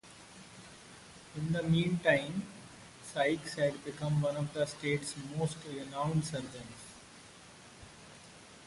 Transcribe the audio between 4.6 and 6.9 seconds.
state's most renowned surgeons.